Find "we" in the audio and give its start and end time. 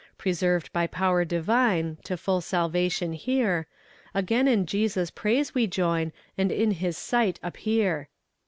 5.53-5.67